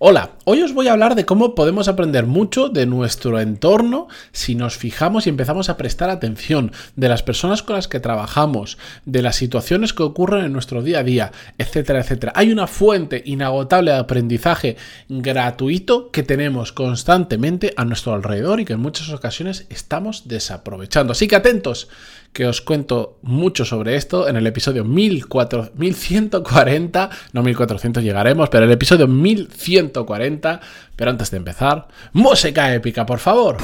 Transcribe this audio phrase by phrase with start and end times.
[0.00, 4.54] Hola, hoy os voy a hablar de cómo podemos aprender mucho de nuestro entorno si
[4.54, 9.22] nos fijamos y empezamos a prestar atención de las personas con las que trabajamos, de
[9.22, 12.32] las situaciones que ocurren en nuestro día a día, etcétera, etcétera.
[12.36, 14.76] Hay una fuente inagotable de aprendizaje
[15.08, 21.10] gratuito que tenemos constantemente a nuestro alrededor y que en muchas ocasiones estamos desaprovechando.
[21.10, 21.88] Así que atentos,
[22.32, 28.70] que os cuento mucho sobre esto en el episodio 1140, no 1400 llegaremos, pero el
[28.70, 30.60] episodio 1140.
[30.94, 33.56] Pero antes de empezar, música épica, por favor.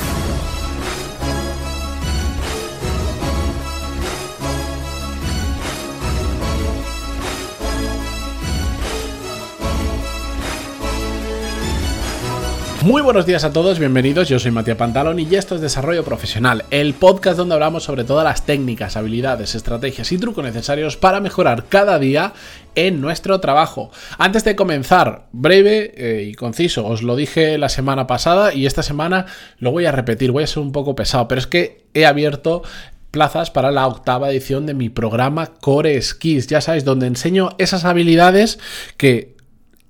[12.85, 14.29] Muy buenos días a todos, bienvenidos.
[14.29, 18.25] Yo soy Matías Pantalón y esto es Desarrollo Profesional, el podcast donde hablamos sobre todas
[18.25, 22.35] las técnicas, habilidades, estrategias y trucos necesarios para mejorar cada día
[22.75, 23.91] en nuestro trabajo.
[24.19, 28.83] Antes de comenzar, breve eh, y conciso, os lo dije la semana pasada y esta
[28.83, 29.25] semana
[29.57, 32.65] lo voy a repetir, voy a ser un poco pesado, pero es que he abierto
[33.11, 37.87] plazas para la octava edición de mi programa Core Skills, ya sabéis, donde enseño esas
[37.87, 38.59] habilidades
[38.99, 39.34] que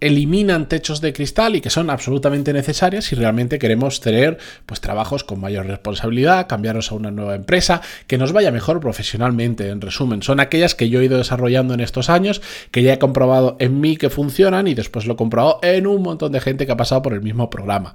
[0.07, 5.25] eliminan techos de cristal y que son absolutamente necesarias si realmente queremos tener pues trabajos
[5.25, 10.23] con mayor responsabilidad, cambiarnos a una nueva empresa, que nos vaya mejor profesionalmente, en resumen.
[10.23, 13.81] Son aquellas que yo he ido desarrollando en estos años, que ya he comprobado en
[13.81, 16.77] mí que funcionan y después lo he comprobado en un montón de gente que ha
[16.77, 17.95] pasado por el mismo programa.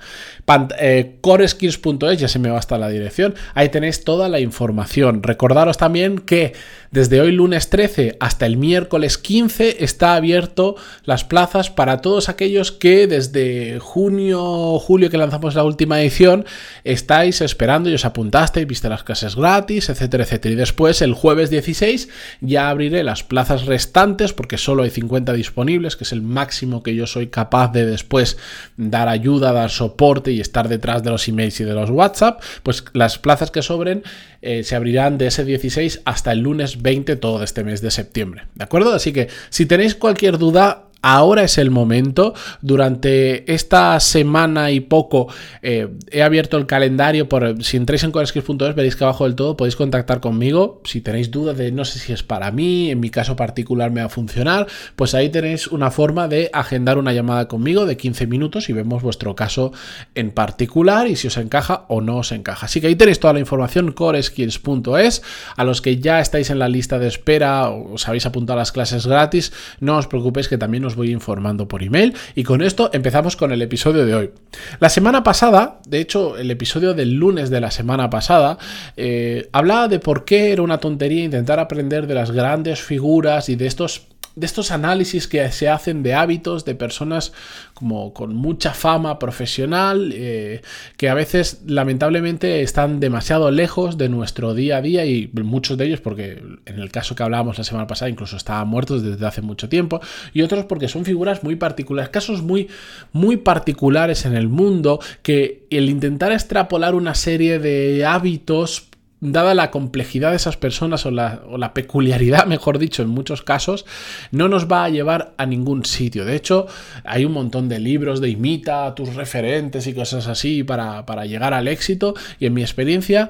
[0.80, 5.22] Eh, coreskills.es, ya se me va hasta la dirección, ahí tenéis toda la información.
[5.22, 6.54] Recordaros también que
[6.92, 12.72] desde hoy lunes 13 hasta el miércoles 15 está abierto las plazas para todos aquellos
[12.72, 16.46] que desde junio julio que lanzamos la última edición
[16.84, 20.54] estáis esperando y os apuntasteis, viste las clases gratis, etcétera, etcétera.
[20.54, 22.10] Y después el jueves 16
[22.42, 26.96] ya abriré las plazas restantes porque solo hay 50 disponibles, que es el máximo que
[26.96, 28.38] yo soy capaz de después
[28.78, 32.42] dar ayuda, dar soporte y estar detrás de los emails y de los WhatsApp.
[32.64, 34.04] Pues las plazas que sobren
[34.42, 38.46] eh, se abrirán de ese 16 hasta el lunes 20 todo este mes de septiembre.
[38.56, 38.94] ¿De acuerdo?
[38.94, 42.34] Así que si tenéis cualquier duda, Ahora es el momento.
[42.62, 45.28] Durante esta semana y poco
[45.62, 47.30] eh, he abierto el calendario.
[47.30, 50.82] Por, si entráis en coreskills.es veréis que abajo del todo podéis contactar conmigo.
[50.84, 54.02] Si tenéis dudas de no sé si es para mí, en mi caso particular me
[54.02, 58.28] va a funcionar, pues ahí tenéis una forma de agendar una llamada conmigo de 15
[58.28, 59.72] minutos y vemos vuestro caso
[60.16, 62.66] en particular y si os encaja o no os encaja.
[62.66, 65.22] Así que ahí tenéis toda la información coreskills.es.
[65.56, 68.62] A los que ya estáis en la lista de espera o os habéis apuntado a
[68.62, 72.14] las clases gratis, no os preocupéis que también os voy informando por email.
[72.36, 74.32] Y con esto empezamos con el episodio de hoy.
[74.80, 78.58] La semana pasada, de hecho, el episodio del lunes de la semana pasada,
[78.98, 83.56] eh, hablaba de por qué era una tontería intentar aprender de las grandes figuras y
[83.56, 87.34] de estos de estos análisis que se hacen de hábitos de personas
[87.74, 90.62] como con mucha fama profesional, eh,
[90.98, 95.86] que a veces lamentablemente están demasiado lejos de nuestro día a día y muchos de
[95.86, 99.42] ellos porque en el caso que hablábamos la semana pasada incluso estaban muertos desde hace
[99.42, 100.02] mucho tiempo
[100.34, 102.68] y otros porque son figuras muy particulares, casos muy,
[103.14, 108.89] muy particulares en el mundo que el intentar extrapolar una serie de hábitos
[109.22, 113.86] dada la complejidad de esas personas o la, peculiaridad, mejor dicho, en muchos casos,
[114.32, 116.26] no nos va a llevar a ningún sitio.
[116.26, 116.68] De hecho,
[117.04, 121.26] hay un montón de libros de imita a tus referentes y cosas así para, para
[121.26, 123.30] llegar al éxito y en mi experiencia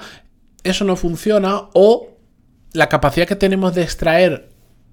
[0.64, 2.10] eso no funciona o
[2.74, 4.50] la capacidad que tenemos de extraer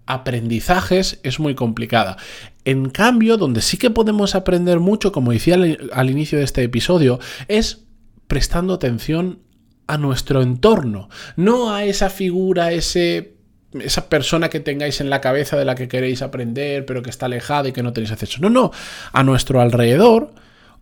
[0.07, 2.17] aprendizajes es muy complicada.
[2.65, 5.57] En cambio, donde sí que podemos aprender mucho, como decía
[5.93, 7.19] al, inicio de este episodio,
[7.49, 7.85] es
[8.29, 9.41] prestando atención
[9.87, 13.37] a nuestro entorno, no a esa figura, ese
[13.81, 17.27] esa persona que tengáis en la cabeza de la que queréis aprender, pero que está
[17.27, 18.39] alejada y que no tenéis acceso.
[18.41, 18.71] No, no,
[19.13, 20.33] a nuestro alrededor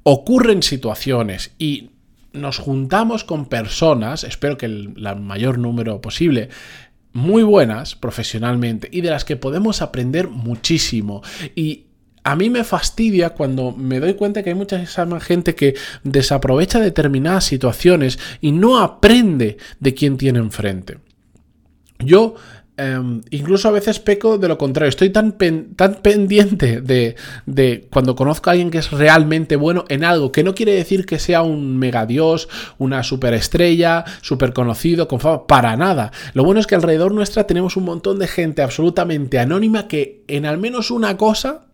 [0.05, 1.91] ocurren situaciones y
[2.33, 6.51] nos juntamos con personas, espero que el mayor número posible,
[7.13, 11.23] muy buenas profesionalmente y de las que podemos aprender muchísimo.
[11.55, 11.84] Y
[12.25, 14.85] a mí me fastidia cuando me doy cuenta que hay mucha
[15.21, 20.99] gente que desaprovecha determinadas situaciones y no aprende de quién tiene enfrente.
[21.99, 22.35] Yo
[22.79, 24.89] em, incluso a veces peco de lo contrario.
[24.89, 25.37] Estoy tan,
[25.77, 30.43] tan pendiente de, de, cuando conozco a alguien que es realmente bueno en algo, que
[30.43, 32.49] no quiere decir que sea un megadios,
[32.79, 36.11] una superestrella, súper conocido, con fama, para nada.
[36.33, 40.47] Lo bueno es que alrededor nuestra tenemos un montón de gente absolutamente anónima que en
[40.47, 41.67] al menos una cosa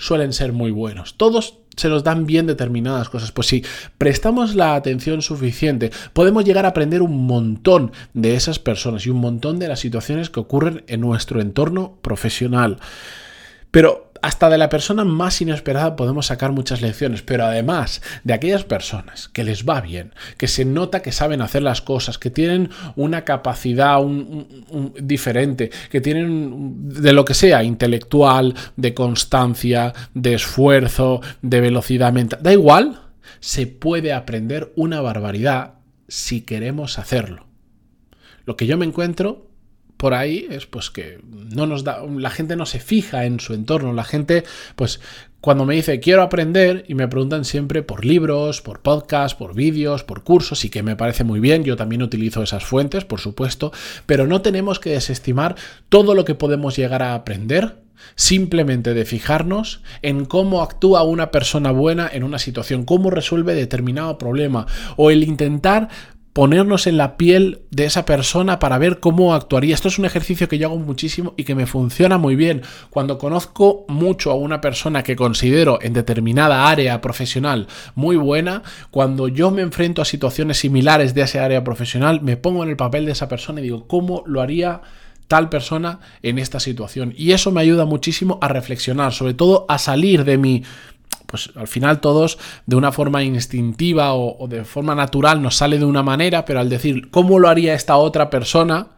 [0.00, 1.14] suelen ser muy buenos.
[1.16, 3.30] Todos se nos dan bien determinadas cosas.
[3.32, 3.64] Pues si
[3.98, 9.18] prestamos la atención suficiente, podemos llegar a aprender un montón de esas personas y un
[9.18, 12.78] montón de las situaciones que ocurren en nuestro entorno profesional.
[13.70, 18.64] Pero hasta de la persona más inesperada podemos sacar muchas lecciones, pero además de aquellas
[18.64, 22.70] personas que les va bien, que se nota que saben hacer las cosas, que tienen
[22.96, 23.98] una capacidad
[25.00, 32.40] diferente, que tienen de lo que sea, intelectual, de constancia, de esfuerzo, de velocidad mental,
[32.42, 33.00] da igual,
[33.40, 35.74] se puede aprender una barbaridad
[36.08, 37.46] si queremos hacerlo.
[38.44, 39.49] Lo que yo me encuentro
[40.00, 41.20] por ahí es pues que
[41.54, 44.44] no nos da la gente no se fija en su entorno, la gente
[44.74, 44.98] pues
[45.42, 50.02] cuando me dice quiero aprender y me preguntan siempre por libros, por podcasts, por vídeos,
[50.02, 53.72] por cursos y que me parece muy bien, yo también utilizo esas fuentes, por supuesto,
[54.06, 55.56] pero no tenemos que desestimar
[55.90, 57.76] todo lo que podemos llegar a aprender
[58.14, 64.18] simplemente de fijarnos en cómo actúa una persona buena en una situación, cómo resuelve determinado
[64.18, 64.66] problema
[64.96, 65.88] o el intentar
[66.32, 69.74] ponernos en la piel de esa persona para ver cómo actuaría.
[69.74, 72.62] Esto es un ejercicio que yo hago muchísimo y que me funciona muy bien.
[72.90, 79.28] Cuando conozco mucho a una persona que considero en determinada área profesional muy buena, cuando
[79.28, 83.06] yo me enfrento a situaciones similares de esa área profesional, me pongo en el papel
[83.06, 84.80] de esa persona y digo, ¿cómo lo haría?
[85.30, 87.14] tal persona en esta situación.
[87.16, 90.64] Y eso me ayuda muchísimo a reflexionar, sobre todo a salir de mi
[91.26, 95.84] pues al final todos de una forma instintiva o, de forma natural nos sale de
[95.84, 98.88] una manera, pero al decir cómo lo haría esta otra persona,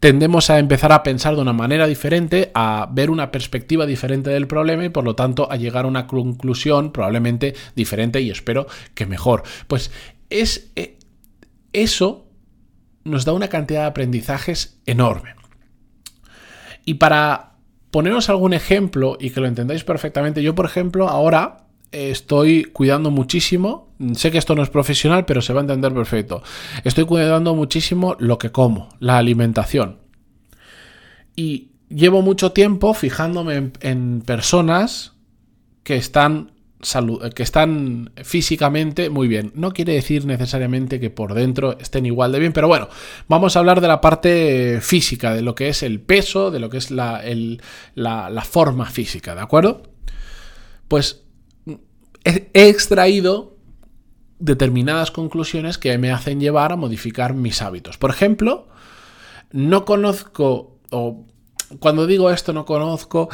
[0.00, 4.46] tendemos a empezar a pensar de una manera diferente, a ver una perspectiva diferente del
[4.46, 9.06] problema y por lo tanto a llegar a una conclusión probablemente diferente y espero que
[9.06, 9.44] mejor.
[9.66, 9.90] Pues
[10.28, 10.98] es eh,
[11.72, 12.26] eso
[13.04, 15.34] nos da una cantidad de aprendizajes enorme.
[16.84, 17.53] Y para
[17.94, 23.94] poneros algún ejemplo y que lo entendáis perfectamente, yo por ejemplo ahora estoy cuidando muchísimo,
[24.16, 26.42] sé que esto no es profesional, pero se va a entender perfecto,
[26.82, 30.00] estoy cuidando muchísimo lo que como, la alimentación.
[31.36, 35.12] Y llevo mucho tiempo fijándome en, personas
[35.84, 36.50] que están
[37.34, 39.52] que están físicamente muy bien.
[39.54, 42.88] No quiere decir necesariamente que por dentro estén igual de bien, pero bueno,
[43.28, 46.70] vamos a hablar de la parte física, de lo que es el peso, de lo
[46.70, 47.22] que es la,
[47.94, 49.82] la forma física, ¿de acuerdo?
[50.88, 51.24] Pues
[52.24, 53.56] he extraído
[54.38, 57.98] determinadas conclusiones que me hacen llevar a modificar mis hábitos.
[57.98, 58.68] Por ejemplo,
[59.52, 61.24] no conozco, o
[61.78, 63.28] cuando digo esto no conozco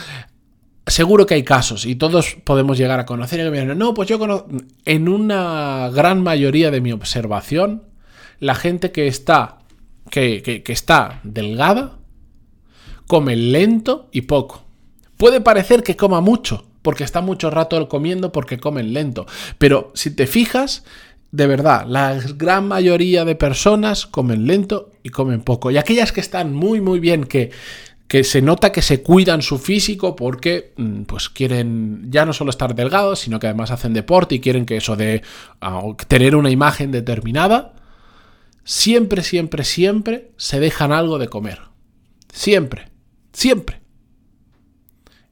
[0.91, 3.41] seguro que hay casos y todos podemos llegar a conocer.
[3.41, 4.49] Y no, pues yo conozco.
[4.85, 7.85] En una gran mayoría de mi observación,
[8.39, 9.59] la gente que está,
[10.11, 11.99] que, que está delgada
[13.07, 14.65] come lento y poco.
[15.17, 19.27] Puede parecer que coma mucho, porque está mucho rato comiendo porque comen lento.
[19.59, 20.85] Pero si te fijas,
[21.33, 25.71] de verdad, la gran mayoría de personas comen lento y comen poco.
[25.71, 27.51] Y aquellas que están muy, muy bien, que
[28.11, 32.51] que se nota que se cuidan su físico porque mm, pues quieren ya no solo
[32.51, 35.23] estar delgados, sino que además hacen deporte y quieren que eso de
[35.61, 37.73] ah, tener una imagen determinada,
[38.65, 41.61] siempre, siempre, siempre se dejan algo de comer.
[42.33, 42.89] Siempre,
[43.33, 43.80] siempre.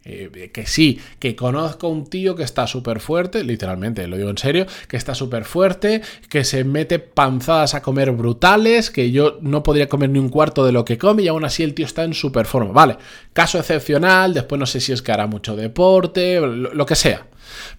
[0.05, 4.39] Eh, que sí, que conozco un tío que está súper fuerte, literalmente, lo digo en
[4.39, 6.01] serio, que está súper fuerte,
[6.31, 10.65] que se mete panzadas a comer brutales, que yo no podría comer ni un cuarto
[10.65, 12.73] de lo que come y aún así el tío está en súper forma.
[12.73, 12.97] Vale,
[13.33, 17.27] caso excepcional, después no sé si es que hará mucho deporte, lo, que sea.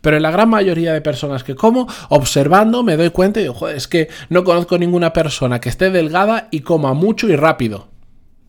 [0.02, 3.56] Pero en la gran mayoría de personas que como, observando, me doy cuenta y digo,
[3.56, 7.88] joder, es que no conozco ninguna persona que esté delgada y coma mucho y rápido.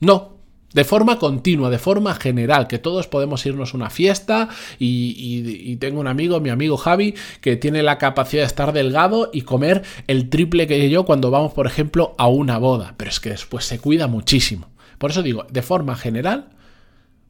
[0.00, 0.39] No,
[0.72, 4.48] de forma continua, de forma general, que todos podemos irnos a una fiesta
[4.78, 9.42] y, tengo un amigo, mi amigo Javi, que tiene la capacidad de estar delgado y
[9.42, 12.94] comer el triple que yo cuando vamos, por ejemplo, a una boda.
[12.96, 14.68] Pero es que después se cuida muchísimo.
[14.98, 16.50] Por eso digo, de forma general,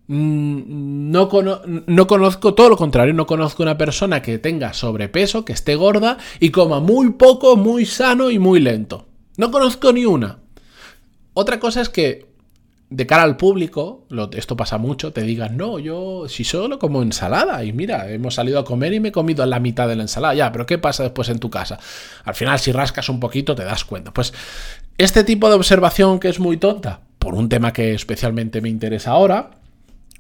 [0.09, 1.29] mm, no,
[1.87, 6.19] no, conozco todo lo contrario, no conozco una persona que tenga sobrepeso, que esté gorda
[6.41, 9.07] y coma muy poco, muy sano y muy lento.
[9.37, 10.41] No conozco ni una.
[11.33, 12.30] Otra cosa es que
[12.91, 17.63] de cara al público, esto pasa mucho, te digan, no, yo si solo como ensalada
[17.63, 20.35] y mira, hemos salido a comer y me he comido la mitad de la ensalada,
[20.35, 21.79] ya, pero ¿qué pasa después en tu casa?
[22.25, 24.13] Al final, si rascas un poquito, te das cuenta.
[24.13, 24.35] Pues
[24.99, 29.13] este tipo de observación que es muy tonta, por un tema que especialmente me interesa
[29.13, 29.51] ahora,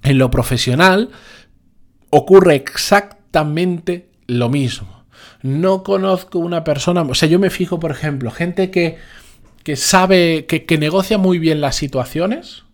[0.04, 1.10] en lo profesional
[2.10, 5.04] ocurre exactamente lo mismo.
[5.42, 8.98] No conozco una persona, o sea, yo me fijo, por ejemplo, gente que
[9.62, 12.64] que sabe, que, negocia muy bien las situaciones,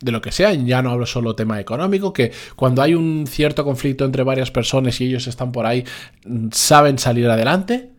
[0.00, 3.64] de lo que sea, ya no hablo solo tema económico, que cuando hay un cierto
[3.64, 5.84] conflicto entre varias personas y ellos están por ahí,
[6.52, 7.90] saben salir adelante,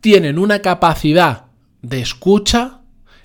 [0.00, 1.46] tienen una capacidad
[1.82, 2.82] de escucha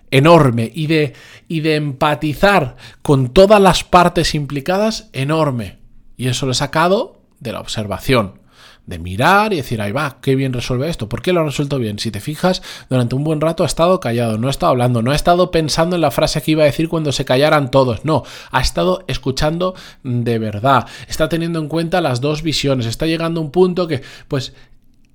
[0.10, 1.14] enorme y de,
[1.48, 5.80] y de empatizar con todas las partes implicadas enorme.
[6.18, 8.41] Y eso lo he sacado de la observación
[8.86, 11.08] de mirar y decir, ahí va, qué bien resuelve esto.
[11.08, 12.00] ¿Por qué lo ha resuelto bien?
[12.00, 15.12] Si te fijas, durante un buen rato ha estado callado, no ha estado hablando, no
[15.12, 18.24] ha estado pensando en la frase que iba a decir cuando se callaran todos, no,
[18.52, 23.44] ha estado escuchando de verdad, está teniendo en cuenta las dos visiones, está llegando a
[23.44, 24.54] un punto que, pues,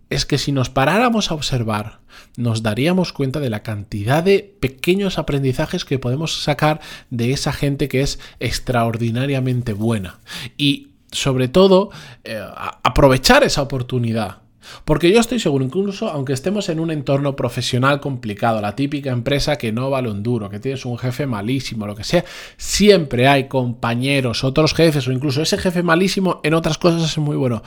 [0.09, 1.99] es que si nos paráramos a observar,
[2.37, 6.81] nos daríamos cuenta de la cantidad de pequeños aprendizajes que podemos sacar
[7.11, 10.21] de esa gente que es extraordinariamente buena.
[10.57, 11.91] Y sobre todo,
[12.25, 12.41] eh,
[12.83, 14.39] aprovechar esa oportunidad.
[14.85, 19.57] Porque yo estoy seguro, incluso aunque estemos en un entorno profesional complicado, la típica empresa
[19.57, 22.25] que no vale un duro, que tienes un jefe malísimo, lo que sea,
[22.57, 27.37] siempre hay compañeros, otros jefes o incluso ese jefe malísimo en otras cosas es muy
[27.37, 27.63] bueno.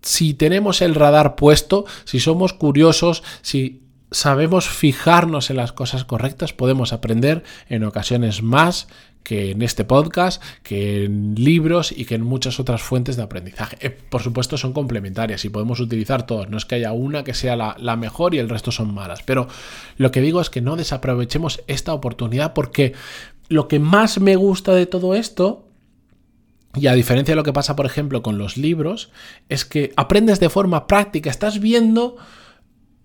[0.00, 6.52] Si tenemos el radar puesto, si somos curiosos, si sabemos fijarnos en las cosas correctas,
[6.52, 8.88] podemos aprender en ocasiones más
[9.22, 13.76] que en este podcast, que en libros y que en muchas otras fuentes de aprendizaje.
[13.80, 17.34] Eh, por supuesto son complementarias y podemos utilizar todas, no es que haya una que
[17.34, 19.48] sea la, mejor y el resto son malas, pero
[19.96, 22.94] lo que digo es que no desaprovechemos esta oportunidad porque
[23.48, 25.68] lo que más me gusta de todo esto
[26.74, 29.10] y a diferencia de lo que pasa, por ejemplo, con los libros,
[29.50, 32.16] es que aprendes de forma práctica, estás viendo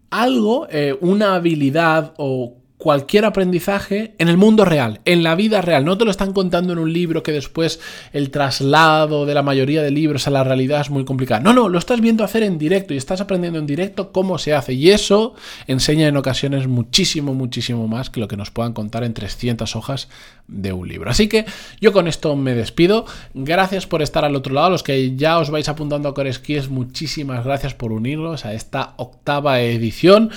[0.09, 5.83] algo, eh, una habilidad o cualquier aprendizaje en el mundo real, en la vida real.
[5.83, 7.79] No te lo están contando en un libro que después
[8.13, 11.41] el traslado de la mayoría de libros a la realidad es muy complicado.
[11.41, 14.53] No, no, lo estás viendo hacer en directo y estás aprendiendo en directo cómo se
[14.53, 14.73] hace.
[14.73, 15.33] Y eso
[15.65, 20.07] enseña en ocasiones muchísimo, muchísimo más que lo que nos puedan contar en 300 hojas
[20.47, 21.09] de un libro.
[21.09, 21.45] Así que
[21.81, 23.05] yo con esto me despido.
[23.33, 24.69] Gracias por estar al otro lado.
[24.69, 28.93] Los que ya os vais apuntando a Core Skills, muchísimas gracias por unirlos a esta
[28.97, 30.29] octava edición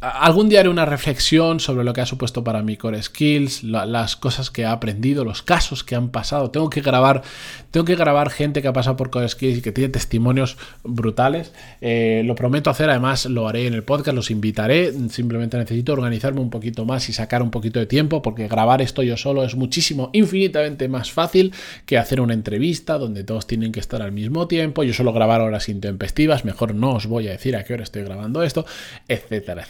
[0.00, 4.16] algún día haré una reflexión sobre lo que ha supuesto para mí Core Skills, las
[4.16, 6.50] cosas que he aprendido, los casos que han pasado.
[6.50, 7.22] Tengo que grabar,
[7.70, 11.52] tengo que grabar gente que ha pasado por Core Skills y que tiene testimonios brutales.
[11.80, 14.92] Eh, lo prometo hacer, además lo haré en el podcast, los invitaré.
[15.08, 19.02] Simplemente necesito organizarme un poquito más y sacar un poquito de tiempo, porque grabar esto
[19.02, 21.54] yo solo es muchísimo, infinitamente más fácil
[21.86, 24.84] que hacer una entrevista donde todos tienen que estar al mismo tiempo.
[24.84, 28.02] Yo solo grabar horas intempestivas, mejor no os voy a decir a qué hora estoy
[28.02, 28.66] grabando esto,
[29.08, 29.62] etcétera,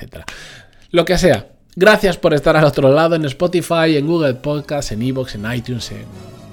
[0.91, 1.49] Lo que sea.
[1.75, 5.91] Gracias por estar al otro lado en Spotify, en Google Podcast, en Evox, en iTunes,
[5.91, 6.07] en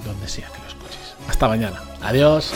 [0.06, 1.16] donde sea que lo escuches.
[1.30, 1.82] Hasta mañana.
[2.02, 2.54] Adiós.